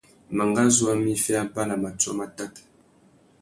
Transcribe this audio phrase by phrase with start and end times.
[0.37, 2.53] Mangazu a mú iffê abà na matiō matát.